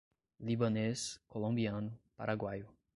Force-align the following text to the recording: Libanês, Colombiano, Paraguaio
Libanês, 0.39 1.19
Colombiano, 1.27 1.95
Paraguaio 2.17 2.67